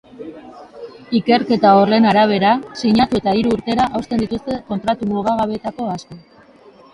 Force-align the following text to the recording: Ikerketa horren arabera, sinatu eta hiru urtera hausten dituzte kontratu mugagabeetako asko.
Ikerketa 1.17 1.73
horren 1.81 2.07
arabera, 2.11 2.53
sinatu 2.79 3.19
eta 3.19 3.35
hiru 3.41 3.53
urtera 3.59 3.87
hausten 3.99 4.25
dituzte 4.25 4.57
kontratu 4.71 5.11
mugagabeetako 5.13 5.93
asko. 5.99 6.19